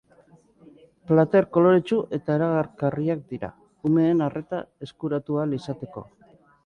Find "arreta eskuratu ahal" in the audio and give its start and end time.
4.29-5.55